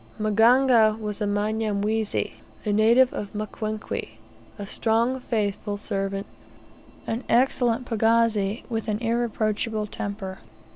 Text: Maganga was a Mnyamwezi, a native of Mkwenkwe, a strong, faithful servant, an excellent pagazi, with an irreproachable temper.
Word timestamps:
Maganga 0.17 0.97
was 0.99 1.21
a 1.21 1.25
Mnyamwezi, 1.27 2.31
a 2.65 2.73
native 2.73 3.13
of 3.13 3.31
Mkwenkwe, 3.33 4.09
a 4.57 4.65
strong, 4.65 5.19
faithful 5.19 5.77
servant, 5.77 6.25
an 7.05 7.23
excellent 7.29 7.85
pagazi, 7.85 8.63
with 8.67 8.87
an 8.87 8.97
irreproachable 8.97 9.85
temper. 9.85 10.39